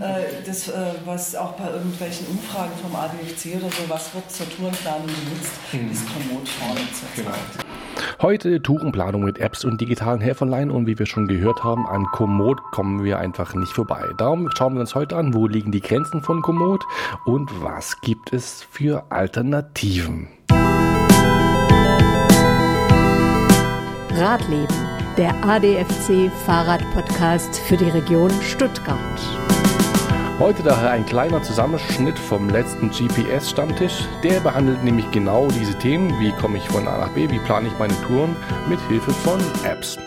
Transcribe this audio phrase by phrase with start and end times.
[0.00, 4.48] äh, das, äh, was auch bei irgendwelchen Umfragen vom ADFC oder so, was wird zur
[4.48, 5.90] Tourenplanung benutzt, mhm.
[5.90, 7.16] ist Komoot vorne zurzeit.
[7.16, 7.68] Genau.
[8.22, 12.60] Heute Tourenplanung mit Apps und digitalen Helferlein und wie wir schon gehört haben, an Komoot
[12.70, 14.04] kommen wir einfach nicht vorbei.
[14.18, 16.84] Darum schauen wir uns heute an, wo liegen die Grenzen von Komoot
[17.26, 20.28] und was gibt es für Alternativen.
[24.10, 24.66] Radleben,
[25.16, 28.98] der ADFC Fahrradpodcast für die Region Stuttgart.
[30.38, 34.04] Heute daher ein kleiner Zusammenschnitt vom letzten GPS-Stammtisch.
[34.22, 36.10] Der behandelt nämlich genau diese Themen.
[36.20, 37.28] Wie komme ich von A nach B?
[37.28, 38.36] Wie plane ich meine Touren?
[38.68, 39.98] Mit Hilfe von Apps.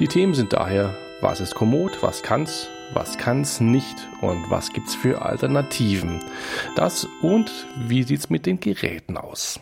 [0.00, 2.02] Die Themen sind daher, was ist Komoot?
[2.02, 2.70] Was kann's?
[2.94, 4.08] Was kann's nicht?
[4.22, 6.24] Und was gibt's für Alternativen?
[6.74, 9.60] Das und wie sieht's mit den Geräten aus?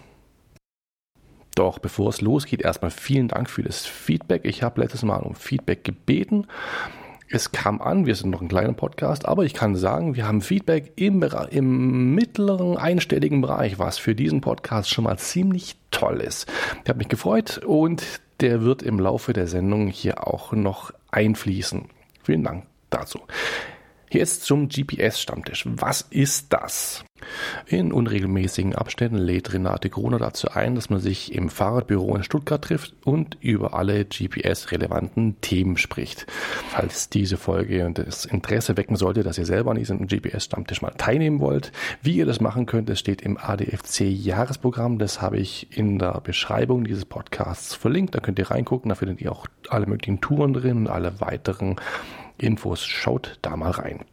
[1.57, 4.45] Doch bevor es losgeht, erstmal vielen Dank für das Feedback.
[4.45, 6.47] Ich habe letztes Mal um Feedback gebeten
[7.29, 10.41] es kam an, wir sind noch ein kleiner Podcast, aber ich kann sagen, wir haben
[10.41, 16.51] Feedback im, im mittleren einstelligen Bereich, was für diesen Podcast schon mal ziemlich toll ist.
[16.83, 18.05] Ich habe mich gefreut und
[18.41, 21.87] der wird im Laufe der Sendung hier auch noch einfließen.
[22.23, 23.21] Vielen Dank dazu.
[24.11, 25.65] Jetzt zum GPS-Stammtisch.
[25.67, 27.05] Was ist das?
[27.67, 32.63] In unregelmäßigen Abständen lädt Renate Gruner dazu ein, dass man sich im Fahrradbüro in Stuttgart
[32.63, 36.27] trifft und über alle GPS-relevanten Themen spricht.
[36.71, 41.41] Falls diese Folge das Interesse wecken sollte, dass ihr selber an diesem GPS-Stammtisch mal teilnehmen
[41.41, 44.99] wollt, wie ihr das machen könnt, das steht im ADFC-Jahresprogramm.
[44.99, 48.15] Das habe ich in der Beschreibung dieses Podcasts verlinkt.
[48.15, 48.89] Da könnt ihr reingucken.
[48.89, 51.77] Da findet ihr auch alle möglichen Touren drin und alle weiteren
[52.39, 52.85] Infos.
[52.85, 54.05] Schaut da mal rein.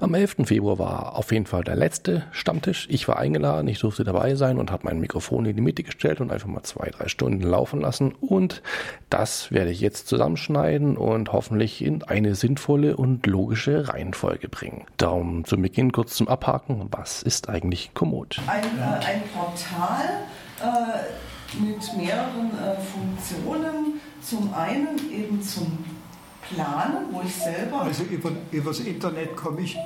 [0.00, 0.36] Am 11.
[0.44, 2.86] Februar war auf jeden Fall der letzte Stammtisch.
[2.90, 6.20] Ich war eingeladen, ich durfte dabei sein und habe mein Mikrofon in die Mitte gestellt
[6.20, 8.12] und einfach mal zwei, drei Stunden laufen lassen.
[8.12, 8.62] Und
[9.08, 14.84] das werde ich jetzt zusammenschneiden und hoffentlich in eine sinnvolle und logische Reihenfolge bringen.
[14.96, 16.88] Darum zu Beginn kurz zum Abhaken.
[16.90, 18.40] Was ist eigentlich Komoot?
[18.46, 20.24] Ein, äh, ein Portal
[20.60, 24.00] äh, mit mehreren äh, Funktionen.
[24.22, 25.84] Zum einen eben zum
[26.54, 27.82] planen, wo ich selber.
[27.82, 29.76] Also über, übers Internet komme ich,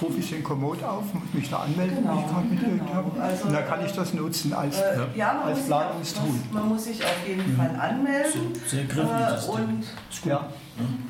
[0.00, 2.94] rufe ich den Komoot auf, muss mich da anmelden, genau, ich gerade mitgekriegt genau.
[2.94, 3.20] habe.
[3.20, 6.34] Also, und dann kann ich das nutzen als, äh, ja, als Planungstool.
[6.52, 7.56] Man muss sich auf jeden mhm.
[7.56, 8.54] Fall anmelden.
[8.66, 9.48] Sehr, sehr griffig.
[9.48, 9.84] Äh, und,
[10.24, 10.48] ja.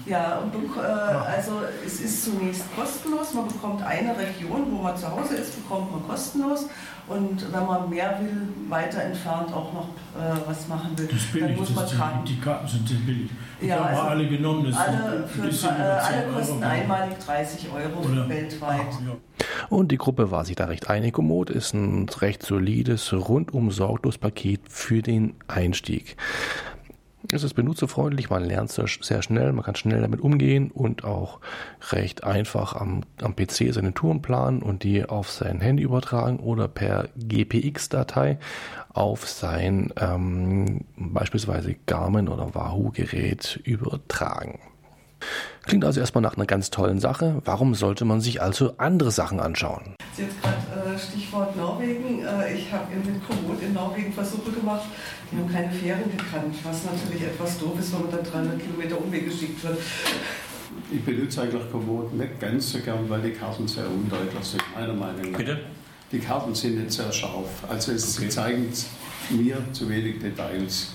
[0.06, 3.32] Ja, und äh, also es ist zunächst kostenlos.
[3.34, 6.66] Man bekommt eine Region, wo man zu Hause ist, bekommt man kostenlos.
[7.08, 11.56] Und wenn man mehr will, weiter entfernt auch noch äh, was machen will, billig, dann
[11.56, 12.24] muss man tragen.
[12.24, 13.30] Die, die Karten sind sehr billig.
[13.60, 14.64] Die ja, haben also alle genommen.
[14.70, 16.72] Das alle, für, äh, alle kosten Euro.
[16.72, 18.28] einmalig 30 Euro Oder?
[18.28, 18.80] weltweit.
[18.90, 19.16] Ach, ja.
[19.68, 21.14] Und die Gruppe war sich da recht einig.
[21.14, 26.16] Komoot ist ein recht solides, rundum sorglos Paket für den Einstieg.
[27.34, 28.86] Es ist benutzerfreundlich, man lernt sehr
[29.22, 31.40] schnell, man kann schnell damit umgehen und auch
[31.90, 36.68] recht einfach am, am PC seine Touren planen und die auf sein Handy übertragen oder
[36.68, 38.38] per GPX-Datei
[38.92, 44.60] auf sein ähm, beispielsweise Garmin oder Wahoo-Gerät übertragen.
[45.64, 47.40] Klingt also erstmal nach einer ganz tollen Sache.
[47.44, 49.94] Warum sollte man sich also andere Sachen anschauen?
[50.18, 52.24] Jetzt gerade äh, Stichwort Norwegen.
[52.24, 54.84] Äh, ich habe mit Komoot in Norwegen Versuche gemacht.
[55.30, 59.00] Die haben keine Fähren gekannt, was natürlich etwas doof ist, wenn man dann 300 Kilometer
[59.00, 59.78] Umweg geschickt wird.
[60.90, 64.94] Ich benutze eigentlich Komoot nicht ganz so gern, weil die Karten sehr undeutlich sind, meiner
[64.94, 65.38] Meinung nach.
[65.38, 65.60] Bitte?
[66.10, 67.48] Die Karten sind nicht sehr scharf.
[67.68, 68.26] Also es, okay.
[68.26, 68.72] sie zeigen
[69.30, 70.92] mir zu wenig Details.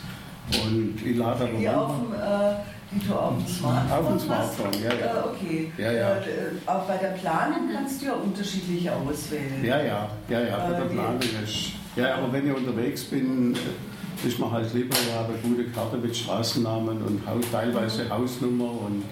[0.64, 2.56] Und ich lade aber die auf dem, äh,
[2.92, 5.06] die du auf dem Smartphone Auf dem Smartphone, ja, ja.
[5.06, 5.72] Äh, okay.
[5.78, 6.18] Ja, ja.
[6.18, 6.24] Äh,
[6.66, 9.64] auch bei der Planung kannst du ja unterschiedliche auswählen.
[9.64, 11.72] Ja, ja, ja, ja, bei der äh, Planung ist.
[11.96, 15.70] Ja, aber wenn ich unterwegs bin, äh, ist mir halt lieber, ich habe eine gute
[15.70, 17.22] Karte mit Straßennamen und
[17.52, 19.04] teilweise Hausnummer und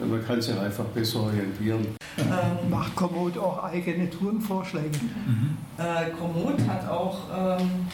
[0.00, 1.96] man kann sich einfach besser orientieren.
[2.18, 4.98] Ähm, Macht Komoot auch eigene Tourenvorschläge?
[4.98, 5.56] Mhm.
[5.76, 7.86] Äh, Komoot hat auch ähm,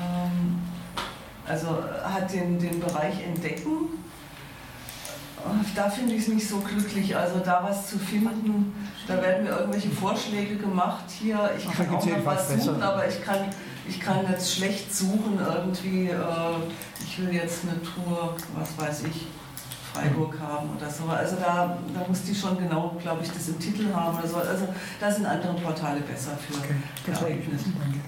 [0.00, 0.57] ähm,
[1.48, 3.98] also hat den, den Bereich Entdecken.
[5.74, 8.74] Da finde ich es nicht so glücklich, also da was zu finden.
[9.06, 11.04] Da werden mir irgendwelche Vorschläge gemacht.
[11.08, 13.38] Hier, ich kann auch noch was suchen, aber ich kann,
[13.88, 16.08] ich kann jetzt schlecht suchen irgendwie.
[16.08, 16.16] Äh,
[17.00, 19.26] ich will jetzt eine Tour, was weiß ich,
[19.92, 21.04] Freiburg haben oder so.
[21.04, 24.36] Also da, da muss die schon genau, glaube ich, das im Titel haben oder so.
[24.36, 24.68] Also
[25.00, 26.74] da sind andere Portale besser für okay.
[27.06, 27.60] geeignet.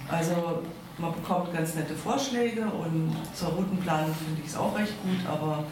[0.09, 0.63] Also
[1.01, 5.65] man bekommt ganz nette Vorschläge und zur Routenplanung finde ich es auch recht gut, aber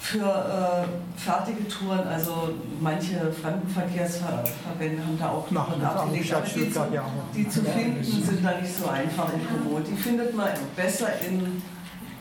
[0.00, 6.80] für äh, fertige Touren, also manche Fremdenverkehrsverbände haben da auch noch abgelegt, aber die, zu,
[7.34, 9.86] die zu finden sind da nicht so einfach in Komoot.
[9.86, 11.62] Die findet man besser in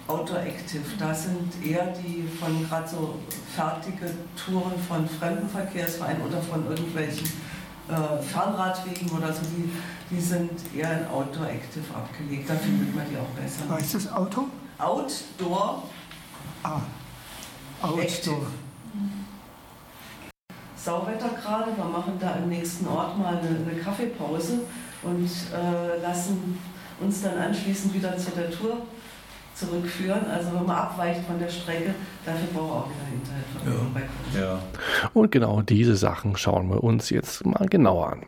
[0.07, 0.83] Outdoor Active.
[0.99, 3.15] Da sind eher die von gerade so
[3.55, 7.27] fertige Touren von Fremdenverkehrsvereinen oder von irgendwelchen
[7.89, 9.69] äh, Fernradwegen oder so, die,
[10.09, 12.49] die sind eher in Outdoor Active abgelegt.
[12.49, 13.69] Da findet man die auch besser.
[13.69, 14.47] Heißt das Auto?
[14.77, 15.83] Outdoor.
[16.63, 16.81] Ah,
[17.81, 18.01] Outdoor.
[18.01, 18.47] Active.
[20.75, 24.61] Sauwetter gerade, wir machen da im nächsten Ort mal eine, eine Kaffeepause
[25.03, 26.57] und äh, lassen
[27.01, 28.77] uns dann anschließend wieder zu der Tour
[29.53, 30.25] zurückführen.
[30.27, 31.93] Also wenn man abweicht von der Strecke,
[32.25, 34.09] dafür braucht man auch wieder Hinterhalt.
[34.33, 34.41] Ja.
[34.41, 34.59] ja.
[35.13, 38.25] Und genau diese Sachen schauen wir uns jetzt mal genauer an.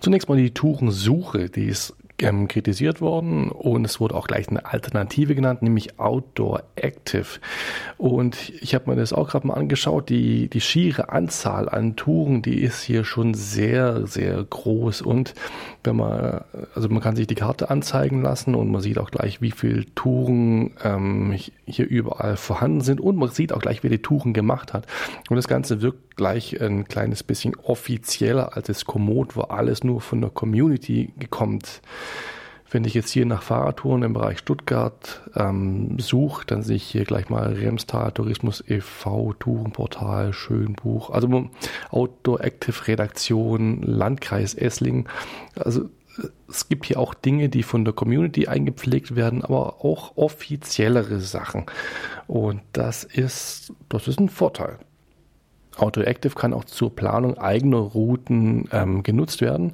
[0.00, 4.64] Zunächst mal die Tourensuche, die ist ähm, kritisiert worden und es wurde auch gleich eine
[4.66, 7.26] Alternative genannt, nämlich Outdoor Active.
[7.98, 12.42] Und ich habe mir das auch gerade mal angeschaut, die, die schiere Anzahl an Touren,
[12.42, 15.34] die ist hier schon sehr, sehr groß und
[15.82, 16.44] wenn man,
[16.74, 19.84] also man kann sich die Karte anzeigen lassen und man sieht auch gleich, wie viele
[19.94, 24.72] Touren ähm, hier überall vorhanden sind und man sieht auch gleich, wer die Touren gemacht
[24.72, 24.86] hat.
[25.28, 30.00] Und das Ganze wirkt gleich ein kleines bisschen offizieller als das Komoot, wo alles nur
[30.00, 31.82] von der Community kommt.
[32.70, 37.04] Wenn ich jetzt hier nach Fahrradtouren im Bereich Stuttgart ähm, suche, dann sehe ich hier
[37.04, 41.48] gleich mal Remstal Tourismus e.V., Tourenportal, Schönbuch, also
[41.90, 45.08] Outdoor Active Redaktion, Landkreis Esslingen.
[45.54, 45.88] Also
[46.48, 51.66] es gibt hier auch Dinge, die von der Community eingepflegt werden, aber auch offiziellere Sachen.
[52.26, 54.78] Und das ist, das ist ein Vorteil.
[55.76, 59.72] Outdoor Active kann auch zur Planung eigener Routen ähm, genutzt werden.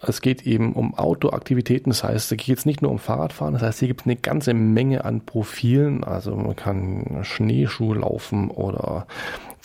[0.00, 3.62] Es geht eben um Outdoor-Aktivitäten, das heißt, es geht jetzt nicht nur um Fahrradfahren, das
[3.62, 6.04] heißt, hier gibt es eine ganze Menge an Profilen.
[6.04, 9.06] Also man kann Schneeschuh laufen oder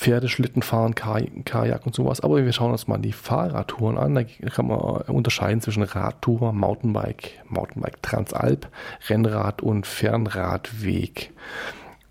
[0.02, 2.22] Pferdeschlitten fahren, Kajak und sowas.
[2.22, 4.16] Aber wir schauen uns mal die Fahrradtouren an.
[4.16, 8.68] Da kann man unterscheiden zwischen Radtour, Mountainbike, Mountainbike Transalp,
[9.10, 11.32] Rennrad und Fernradweg.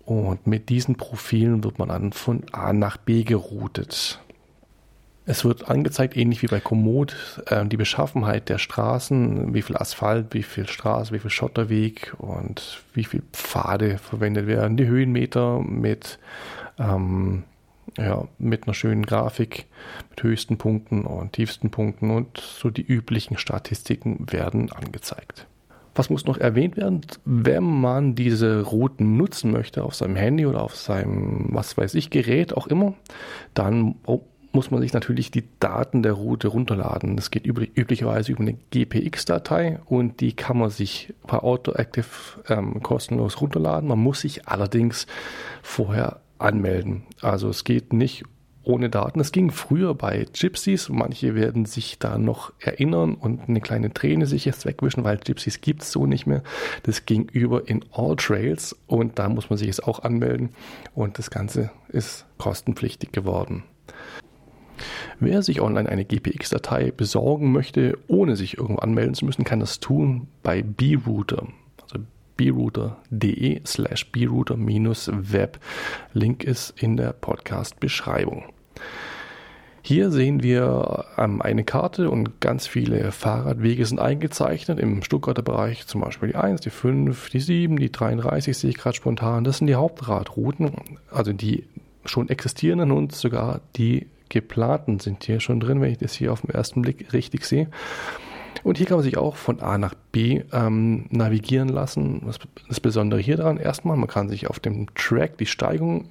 [0.05, 4.19] Und mit diesen Profilen wird man dann von A nach B geroutet.
[5.25, 10.33] Es wird angezeigt, ähnlich wie bei Komoot, äh, die Beschaffenheit der Straßen, wie viel Asphalt,
[10.33, 16.17] wie viel Straße, wie viel Schotterweg und wie viel Pfade verwendet werden, die Höhenmeter mit,
[16.79, 17.43] ähm,
[17.97, 19.67] ja, mit einer schönen Grafik,
[20.09, 25.45] mit höchsten Punkten und tiefsten Punkten und so die üblichen Statistiken werden angezeigt.
[25.93, 27.01] Was muss noch erwähnt werden?
[27.25, 32.09] Wenn man diese Routen nutzen möchte auf seinem Handy oder auf seinem, was weiß ich,
[32.09, 32.93] Gerät auch immer,
[33.53, 33.95] dann
[34.53, 37.15] muss man sich natürlich die Daten der Route runterladen.
[37.15, 42.07] Das geht üblich, üblicherweise über eine GPX-Datei und die kann man sich bei AutoActive
[42.49, 43.87] ähm, kostenlos runterladen.
[43.87, 45.07] Man muss sich allerdings
[45.61, 47.03] vorher anmelden.
[47.21, 48.23] Also es geht nicht
[48.63, 49.19] ohne Daten.
[49.19, 50.89] Es ging früher bei Gypsies.
[50.89, 55.61] Manche werden sich da noch erinnern und eine kleine Träne sich jetzt wegwischen, weil Gypsies
[55.61, 56.43] gibt es so nicht mehr.
[56.83, 60.49] Das ging über in All Trails und da muss man sich jetzt auch anmelden
[60.93, 63.63] und das Ganze ist kostenpflichtig geworden.
[65.19, 69.79] Wer sich online eine GPX-Datei besorgen möchte, ohne sich irgendwo anmelden zu müssen, kann das
[69.79, 71.47] tun bei brouter.
[72.49, 75.59] Brouter.de slash brouter-web.
[76.13, 78.45] Link ist in der Podcast-Beschreibung.
[79.83, 84.79] Hier sehen wir ähm, eine Karte und ganz viele Fahrradwege sind eingezeichnet.
[84.79, 88.77] Im Stuttgarter Bereich zum Beispiel die 1, die 5, die 7, die 33 sehe ich
[88.77, 89.43] gerade spontan.
[89.43, 90.71] Das sind die Hauptradrouten,
[91.11, 91.65] also die
[92.05, 96.41] schon existierenden und sogar die geplanten sind hier schon drin, wenn ich das hier auf
[96.41, 97.67] den ersten Blick richtig sehe.
[98.63, 102.21] Und hier kann man sich auch von A nach B ähm, navigieren lassen.
[102.25, 106.09] Das, das Besondere hier dran, erstmal, man kann sich auf dem Track die Steigung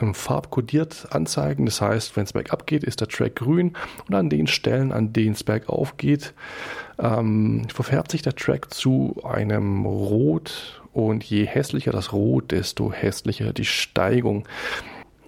[0.00, 1.66] ähm, farbkodiert anzeigen.
[1.66, 3.74] Das heißt, wenn es bergab geht, ist der Track grün
[4.08, 6.34] und an den Stellen, an denen es bergauf geht,
[6.98, 13.52] ähm, verfärbt sich der Track zu einem Rot und je hässlicher das Rot, desto hässlicher
[13.52, 14.46] die Steigung.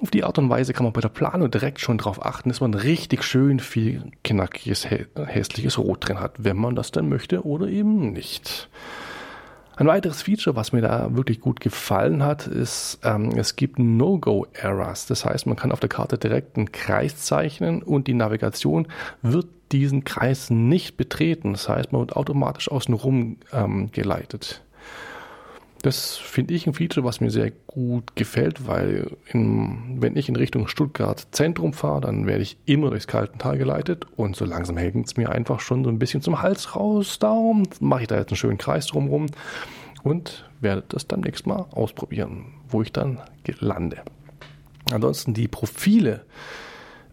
[0.03, 2.61] Auf die Art und Weise kann man bei der Planung direkt schon darauf achten, dass
[2.61, 7.67] man richtig schön viel knackiges, hässliches Rot drin hat, wenn man das dann möchte oder
[7.69, 8.69] eben nicht.
[9.79, 15.07] Ein weiteres Feature, was mir da wirklich gut gefallen hat, ist, ähm, es gibt No-Go-Errors.
[15.07, 18.88] Das heißt, man kann auf der Karte direkt einen Kreis zeichnen und die Navigation
[19.21, 21.53] wird diesen Kreis nicht betreten.
[21.53, 24.62] Das heißt, man wird automatisch außenrum ähm, geleitet.
[25.87, 30.35] Das finde ich ein Feature, was mir sehr gut gefällt, weil in, wenn ich in
[30.35, 35.07] Richtung Stuttgart Zentrum fahre, dann werde ich immer durchs Kaltental geleitet und so langsam hängt
[35.07, 37.21] es mir einfach schon so ein bisschen zum Hals raus.
[37.21, 39.26] Darum mache ich da jetzt einen schönen Kreis drumherum
[40.02, 43.21] und werde das dann nächstes Mal ausprobieren, wo ich dann
[43.61, 43.99] lande.
[44.90, 46.25] Ansonsten die Profile,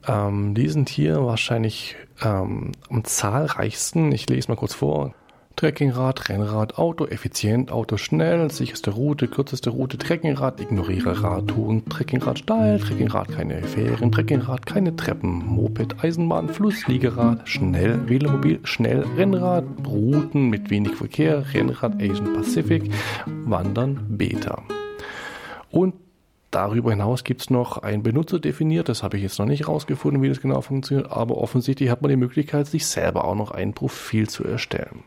[0.07, 4.11] ähm, die sind hier wahrscheinlich ähm, am zahlreichsten.
[4.11, 5.13] Ich lese mal kurz vor.
[5.55, 12.79] Trekkingrad, Rennrad, Auto, effizient, Auto schnell, sicherste Route, kürzeste Route, Trekkingrad, ignoriere Radtouren, Trekkingrad steil,
[12.79, 20.49] Trekkingrad keine Fähren, Trekkingrad keine Treppen, Moped, Eisenbahn, Fluss, Liegerad, schnell, Velomobil, schnell, Rennrad, Routen
[20.49, 22.91] mit wenig Verkehr, Rennrad Asian Pacific,
[23.25, 24.63] Wandern, Beta.
[25.69, 25.93] Und
[26.53, 30.21] Darüber hinaus gibt es noch ein Benutzer definiert, das habe ich jetzt noch nicht rausgefunden,
[30.21, 33.73] wie das genau funktioniert, aber offensichtlich hat man die Möglichkeit, sich selber auch noch ein
[33.73, 35.03] Profil zu erstellen.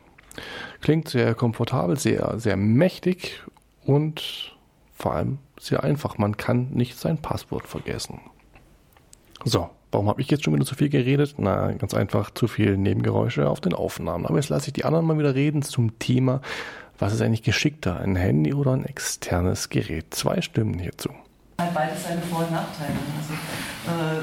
[0.80, 3.42] Klingt sehr komfortabel, sehr, sehr mächtig
[3.84, 4.56] und
[4.94, 6.18] vor allem sehr einfach.
[6.18, 8.20] Man kann nicht sein Passwort vergessen.
[9.44, 11.34] So, warum habe ich jetzt schon wieder zu viel geredet?
[11.38, 14.26] Na, ganz einfach zu viel Nebengeräusche auf den Aufnahmen.
[14.26, 16.40] Aber jetzt lasse ich die anderen mal wieder reden zum Thema,
[16.98, 20.14] was ist eigentlich geschickter, ein Handy oder ein externes Gerät?
[20.14, 21.10] Zwei Stimmen hierzu.
[21.58, 22.94] Beides seine Vor- und Nachteile.
[23.18, 24.22] Also,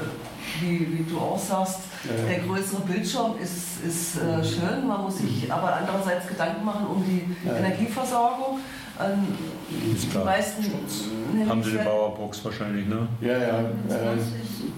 [0.60, 2.10] wie, wie du auch sagst, ja.
[2.28, 7.04] der größere Bildschirm ist, ist äh, schön, man muss sich aber andererseits Gedanken machen um
[7.04, 7.56] die ja.
[7.56, 8.58] Energieversorgung.
[9.00, 9.26] Ähm,
[9.70, 10.64] die meisten
[11.48, 13.08] haben sie die Powerbox wahrscheinlich, ne?
[13.20, 13.60] Ja, ja.
[13.60, 14.18] Äh,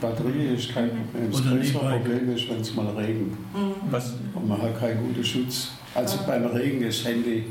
[0.01, 1.31] Batterie ist kein Problem.
[1.31, 3.33] Das größere Problem ist, wenn es mal regnet.
[3.33, 3.75] Mhm.
[3.91, 4.15] Was?
[4.35, 5.73] Und man hat keinen guten Schutz.
[5.95, 7.45] Also beim Regen ist Handy.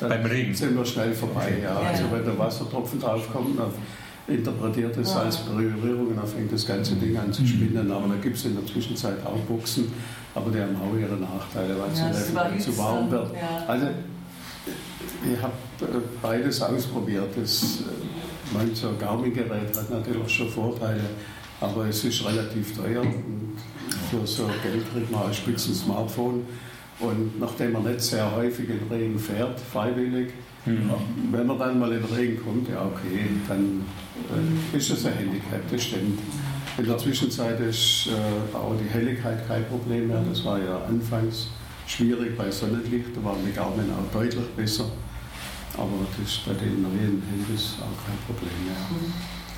[0.00, 1.54] Beim Regen sind wir schnell vorbei.
[1.62, 1.76] Ja.
[1.76, 3.70] Also wenn der Wassertropfen draufkommt, dann
[4.26, 7.46] interpretiert es als Berührung und dann fängt das ganze Ding an zu mhm.
[7.46, 7.90] spinnen.
[7.90, 9.92] Aber da gibt es in der Zwischenzeit auch Boxen,
[10.34, 12.00] aber die haben auch ihre Nachteile, weil es
[12.32, 13.34] ja, zu warm wird.
[13.34, 13.64] Ja.
[13.66, 13.86] Also
[15.24, 17.28] ich habe äh, beides ausprobiert.
[17.36, 21.04] Das, äh, mein so Garmin-Gerät hat natürlich schon Vorteile,
[21.60, 23.02] aber es ist relativ teuer.
[23.02, 23.56] Und
[24.10, 26.46] für so Geld kriegt man ein spitzen Smartphone.
[27.00, 30.32] Und nachdem man nicht sehr häufig in Regen fährt, freiwillig,
[30.64, 30.90] mhm.
[31.30, 33.82] wenn man dann mal in den Regen kommt, ja okay, dann
[34.72, 36.18] äh, ist das ein Handicap, das stimmt.
[36.76, 40.22] In der Zwischenzeit ist äh, auch die Helligkeit kein Problem mehr.
[40.28, 41.48] Das war ja anfangs
[41.86, 44.86] schwierig bei Sonnenlicht, da waren die Garmin auch deutlich besser.
[45.76, 48.76] Aber das ist bei den neuen Handys auch kein Problem mehr.
[48.90, 49.12] Mhm.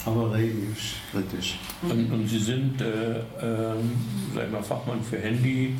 [0.07, 1.59] Aber Regen ist kritisch.
[1.83, 3.75] Und, und Sie sind, äh, äh,
[4.35, 5.75] sag mal, Fachmann für Handy.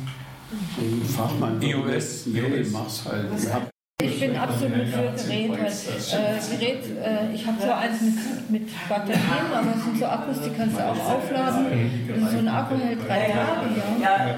[1.15, 2.25] Fachmann für iOS.
[2.27, 3.76] Nee, ich mach's halt.
[3.99, 5.57] Ich bin absolut für Gerät.
[5.57, 5.59] Halt.
[5.59, 10.37] Äh, Gerät äh, ich habe so eins mit, mit Batterien, aber es sind so Akkus,
[10.39, 11.65] die kannst du auch aufladen.
[11.65, 13.73] Und so ein Akku hält drei Tage.
[13.99, 14.37] Ja.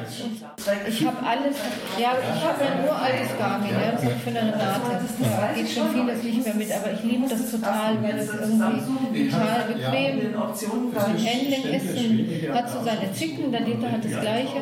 [0.87, 1.57] Ich habe alles,
[1.99, 4.95] ja, ich habe ein uraltes Garmin, ja, das ich von der Renate.
[5.19, 9.27] Da geht schon vieles nicht mehr mit, aber ich liebe das total, weil es irgendwie
[9.27, 14.61] total bequem zum Handling ist und hat so seine Zicken, der Dieter hat das gleiche,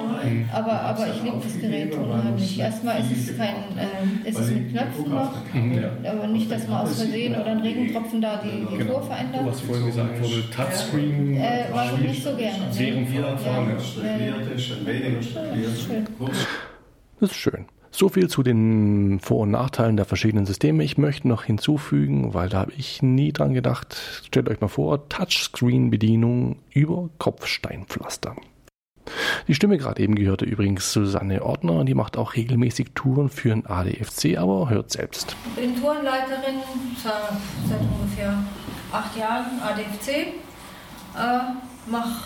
[0.52, 2.60] aber, aber ich liebe das Gerät unheimlich.
[2.60, 5.86] Erstmal ist es kein, äh, ist es mit Knöpfen Knöpfen noch, mhm.
[6.06, 9.02] aber nicht, dass man aus Versehen oder ein Regentropfen da die, die genau.
[9.02, 9.46] Verändert.
[9.46, 11.38] Was vorhin gesagt wurde, Touchscreen.
[11.38, 12.58] Äh, mag ich nicht so gerne.
[12.72, 13.72] Während jeder Fahren.
[17.20, 17.66] Das ist schön.
[17.90, 20.84] So viel zu den Vor- und Nachteilen der verschiedenen Systeme.
[20.84, 23.96] Ich möchte noch hinzufügen, weil da habe ich nie dran gedacht.
[24.26, 28.36] Stellt euch mal vor, Touchscreen-Bedienung über Kopfsteinpflaster.
[29.48, 33.66] Die Stimme gerade eben gehörte übrigens Susanne Ordner, die macht auch regelmäßig Touren für den
[33.66, 35.36] ADFC, aber hört selbst.
[35.56, 36.62] Ich bin Tourenleiterin
[37.04, 38.44] seit ungefähr
[38.92, 40.10] acht Jahren ADFC.
[41.16, 42.26] Äh, mache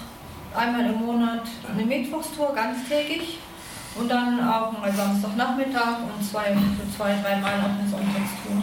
[0.55, 3.39] einmal im Monat eine Mittwochstour ganztägig
[3.95, 6.55] und dann auch mal Samstagnachmittag und zwei,
[6.97, 8.61] zwei dreimal auch eine Sonntagstour.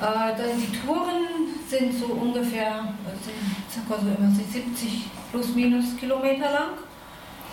[0.00, 1.26] Äh, die Touren
[1.68, 2.88] sind so ungefähr
[3.22, 3.34] sind
[3.70, 6.89] circa so immer 70 plus minus Kilometer lang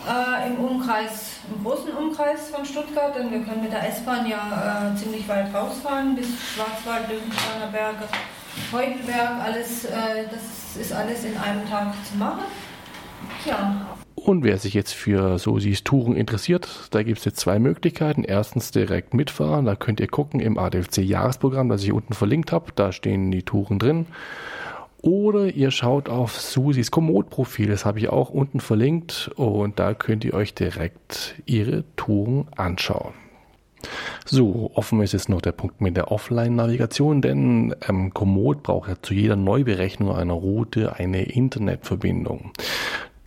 [0.08, 4.92] äh, im Umkreis, im großen Umkreis von Stuttgart, denn wir können mit der S-Bahn ja
[4.94, 8.06] äh, ziemlich weit rausfahren, bis Schwarzwald, Löwensteiner Berge,
[8.72, 12.44] Heuchelberg, alles, äh, das ist alles in einem Tag zu machen.
[13.46, 13.88] Ja.
[14.16, 18.24] Und wer sich jetzt für Sosis Touren interessiert, da gibt es jetzt zwei Möglichkeiten.
[18.24, 22.72] Erstens direkt mitfahren, da könnt ihr gucken im ADFC Jahresprogramm, das ich unten verlinkt habe,
[22.76, 24.08] da stehen die Touren drin.
[25.01, 30.25] Oder ihr schaut auf Susis Komoot-Profil, das habe ich auch unten verlinkt und da könnt
[30.25, 33.13] ihr euch direkt ihre Touren anschauen.
[34.25, 38.96] So, offen ist jetzt noch der Punkt mit der Offline-Navigation, denn ähm, Komoot braucht ja
[39.01, 42.51] zu jeder Neuberechnung einer Route eine Internetverbindung.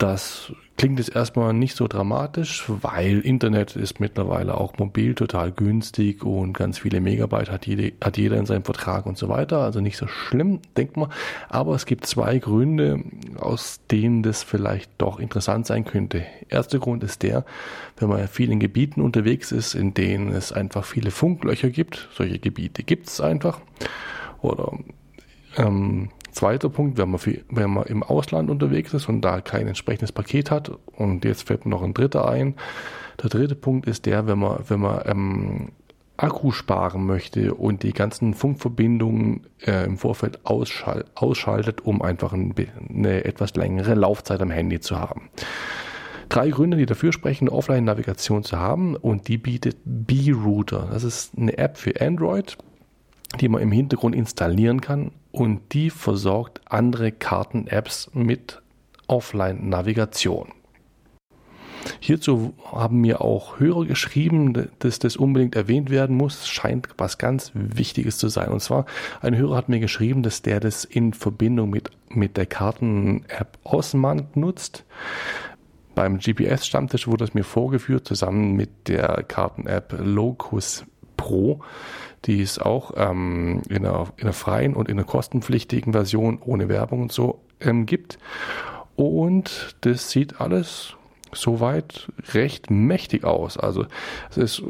[0.01, 6.23] Das klingt jetzt erstmal nicht so dramatisch, weil Internet ist mittlerweile auch mobil total günstig
[6.23, 9.59] und ganz viele Megabyte hat, jede, hat jeder in seinem Vertrag und so weiter.
[9.59, 11.11] Also nicht so schlimm, denkt man.
[11.49, 13.03] Aber es gibt zwei Gründe,
[13.37, 16.25] aus denen das vielleicht doch interessant sein könnte.
[16.49, 17.45] Erster Grund ist der,
[17.97, 22.09] wenn man in vielen Gebieten unterwegs ist, in denen es einfach viele Funklöcher gibt.
[22.15, 23.61] Solche Gebiete gibt es einfach.
[24.41, 24.79] Oder
[25.57, 29.67] ähm, Zweiter Punkt, wenn man, viel, wenn man im Ausland unterwegs ist und da kein
[29.67, 32.55] entsprechendes Paket hat und jetzt fällt mir noch ein dritter ein.
[33.21, 35.69] Der dritte Punkt ist der, wenn man, wenn man ähm,
[36.17, 42.53] Akku sparen möchte und die ganzen Funkverbindungen äh, im Vorfeld ausschal ausschaltet, um einfach ein,
[42.89, 45.29] eine etwas längere Laufzeit am Handy zu haben.
[46.29, 50.87] Drei Gründe, die dafür sprechen, Offline-Navigation zu haben und die bietet B-Router.
[50.91, 52.57] Das ist eine App für Android,
[53.39, 58.61] die man im Hintergrund installieren kann und die versorgt andere Karten-Apps mit
[59.07, 60.53] Offline-Navigation.
[61.99, 66.47] Hierzu haben mir auch Hörer geschrieben, dass das unbedingt erwähnt werden muss.
[66.47, 68.49] Scheint was ganz Wichtiges zu sein.
[68.49, 68.85] Und zwar,
[69.21, 74.35] ein Hörer hat mir geschrieben, dass der das in Verbindung mit, mit der Karten-App Osmand
[74.35, 74.85] nutzt.
[75.95, 80.85] Beim GPS-Stammtisch wurde es mir vorgeführt, zusammen mit der Karten-App Locus
[81.21, 81.59] Pro,
[82.25, 86.67] die es auch ähm, in, einer, in einer freien und in einer kostenpflichtigen Version ohne
[86.67, 88.17] Werbung und so ähm, gibt.
[88.95, 90.95] Und das sieht alles
[91.33, 93.57] soweit recht mächtig aus.
[93.57, 93.85] Also
[94.31, 94.63] es ist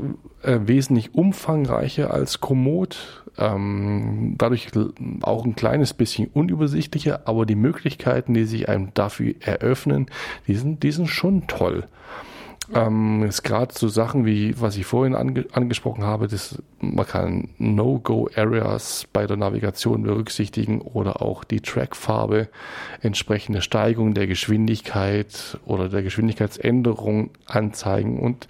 [0.43, 4.67] äh, wesentlich umfangreicher als Komoot, ähm, dadurch
[5.21, 10.07] auch ein kleines bisschen unübersichtlicher, aber die Möglichkeiten, die sich einem dafür eröffnen,
[10.47, 11.87] die sind, die sind schon toll.
[12.73, 17.49] Ähm, ist gerade so Sachen wie, was ich vorhin ange angesprochen habe, dass man kann
[17.57, 22.47] No-Go-Areas bei der Navigation berücksichtigen oder auch die Trackfarbe,
[23.01, 28.47] entsprechende Steigung der Geschwindigkeit oder der Geschwindigkeitsänderung anzeigen und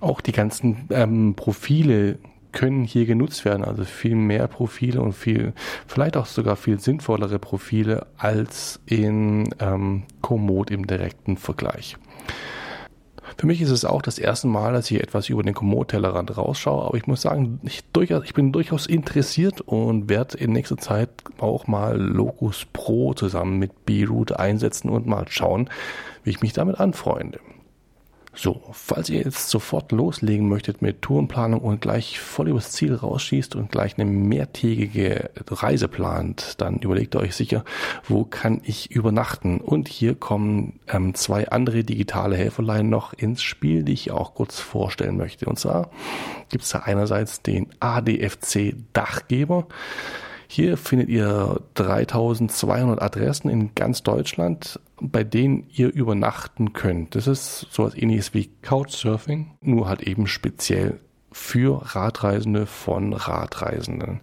[0.00, 2.18] auch die ganzen ähm, Profile
[2.52, 5.52] können hier genutzt werden, also viel mehr Profile und viel,
[5.86, 11.96] vielleicht auch sogar viel sinnvollere Profile als in ähm, Komoot im direkten Vergleich.
[13.36, 16.86] Für mich ist es auch das erste Mal, dass ich etwas über den Komoot-Tellerrand rausschaue,
[16.86, 21.10] aber ich muss sagen, ich, durchaus, ich bin durchaus interessiert und werde in nächster Zeit
[21.38, 25.68] auch mal Locus Pro zusammen mit B-Root einsetzen und mal schauen,
[26.24, 27.38] wie ich mich damit anfreunde.
[28.40, 33.56] So, falls ihr jetzt sofort loslegen möchtet mit Tourenplanung und gleich voll übers Ziel rausschießt
[33.56, 37.64] und gleich eine mehrtägige Reise plant, dann überlegt euch sicher,
[38.04, 39.60] wo kann ich übernachten?
[39.60, 44.60] Und hier kommen ähm, zwei andere digitale Helferlein noch ins Spiel, die ich auch kurz
[44.60, 45.46] vorstellen möchte.
[45.46, 45.90] Und zwar
[46.48, 49.66] gibt es da einerseits den ADFC Dachgeber.
[50.50, 57.14] Hier findet ihr 3200 Adressen in ganz Deutschland, bei denen ihr übernachten könnt.
[57.14, 64.20] Das ist sowas ähnliches wie Couchsurfing, nur halt eben speziell für Radreisende von Radreisenden.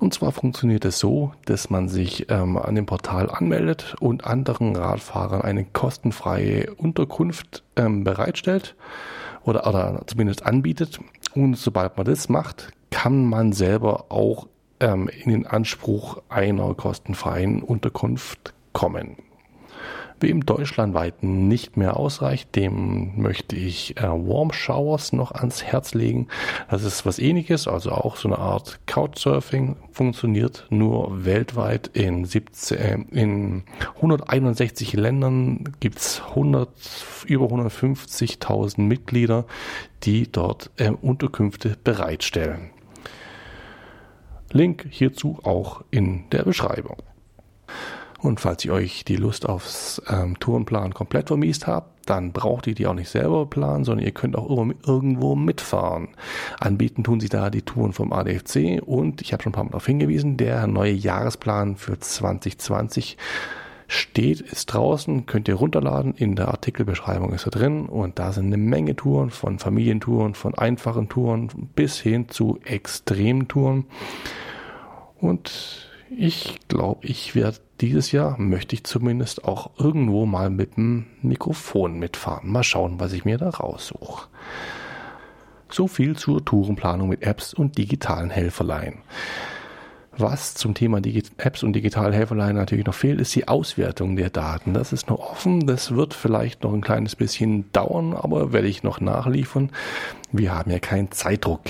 [0.00, 4.74] Und zwar funktioniert es so, dass man sich ähm, an dem Portal anmeldet und anderen
[4.74, 8.74] Radfahrern eine kostenfreie Unterkunft ähm, bereitstellt
[9.44, 10.98] oder, oder zumindest anbietet.
[11.34, 14.46] Und sobald man das macht, kann man selber auch
[14.80, 19.16] ähm, in den Anspruch einer kostenfreien Unterkunft kommen.
[20.20, 26.28] Wem deutschlandweit nicht mehr ausreicht, dem möchte ich äh, Warm Showers noch ans Herz legen.
[26.70, 32.78] Das ist was ähnliches, also auch so eine Art Couchsurfing, funktioniert nur weltweit in, 17,
[32.78, 33.64] äh, in
[33.96, 36.70] 161 Ländern gibt's 100,
[37.26, 39.44] über 150.000 Mitglieder,
[40.04, 42.70] die dort äh, Unterkünfte bereitstellen.
[44.54, 46.96] Link hierzu auch in der Beschreibung.
[48.20, 52.74] Und falls ihr euch die Lust aufs ähm, Tourenplan komplett vermiest habt, dann braucht ihr
[52.74, 56.08] die auch nicht selber planen, sondern ihr könnt auch irgendwo mitfahren.
[56.60, 59.70] Anbieten tun sie da die Touren vom ADFC und ich habe schon ein paar Mal
[59.70, 63.16] darauf hingewiesen, der neue Jahresplan für 2020
[63.88, 68.46] steht, ist draußen, könnt ihr runterladen, in der Artikelbeschreibung ist er drin und da sind
[68.46, 73.84] eine Menge Touren, von Familientouren, von einfachen Touren bis hin zu Extremtouren.
[75.24, 81.06] Und ich glaube, ich werde dieses Jahr, möchte ich zumindest auch irgendwo mal mit dem
[81.22, 82.50] Mikrofon mitfahren.
[82.52, 84.28] Mal schauen, was ich mir da raussuche.
[85.70, 88.98] So viel zur Tourenplanung mit Apps und digitalen Helferlein.
[90.16, 94.28] Was zum Thema Digi Apps und digitale Helferlein natürlich noch fehlt, ist die Auswertung der
[94.30, 94.74] Daten.
[94.74, 95.66] Das ist noch offen.
[95.66, 99.70] Das wird vielleicht noch ein kleines bisschen dauern, aber werde ich noch nachliefern.
[100.30, 101.62] Wir haben ja keinen Zeitdruck.